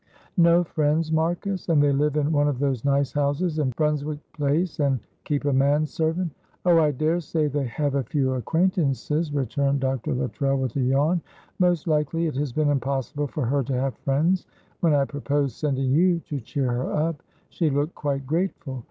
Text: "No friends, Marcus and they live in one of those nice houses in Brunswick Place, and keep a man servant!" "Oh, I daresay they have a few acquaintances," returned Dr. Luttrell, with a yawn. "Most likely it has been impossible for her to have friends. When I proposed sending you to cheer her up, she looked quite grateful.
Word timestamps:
"No 0.39 0.63
friends, 0.63 1.11
Marcus 1.11 1.69
and 1.69 1.79
they 1.79 1.91
live 1.93 2.15
in 2.17 2.31
one 2.31 2.47
of 2.47 2.57
those 2.57 2.83
nice 2.83 3.13
houses 3.13 3.59
in 3.59 3.69
Brunswick 3.77 4.17
Place, 4.33 4.79
and 4.79 4.99
keep 5.25 5.45
a 5.45 5.53
man 5.53 5.85
servant!" 5.85 6.31
"Oh, 6.65 6.79
I 6.79 6.89
daresay 6.89 7.47
they 7.47 7.65
have 7.67 7.93
a 7.93 8.01
few 8.03 8.33
acquaintances," 8.33 9.31
returned 9.31 9.81
Dr. 9.81 10.15
Luttrell, 10.15 10.57
with 10.57 10.75
a 10.75 10.81
yawn. 10.81 11.21
"Most 11.59 11.87
likely 11.87 12.25
it 12.25 12.33
has 12.37 12.51
been 12.51 12.69
impossible 12.71 13.27
for 13.27 13.45
her 13.45 13.61
to 13.61 13.75
have 13.79 13.93
friends. 13.97 14.47
When 14.79 14.95
I 14.95 15.05
proposed 15.05 15.57
sending 15.57 15.91
you 15.91 16.19
to 16.29 16.39
cheer 16.39 16.71
her 16.71 16.91
up, 16.91 17.21
she 17.49 17.69
looked 17.69 17.93
quite 17.93 18.25
grateful. 18.25 18.79